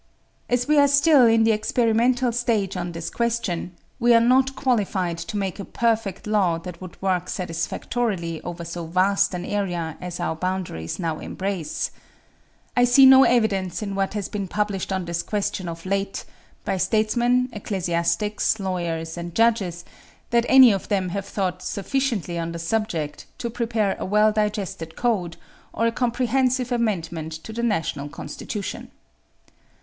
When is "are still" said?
0.79-1.27